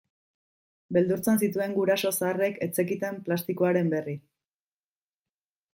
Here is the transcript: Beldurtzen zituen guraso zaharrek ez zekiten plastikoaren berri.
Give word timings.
Beldurtzen 0.95 1.37
zituen 1.47 1.75
guraso 1.75 2.13
zaharrek 2.15 2.59
ez 2.67 2.71
zekiten 2.83 3.21
plastikoaren 3.29 3.95
berri. 3.95 4.17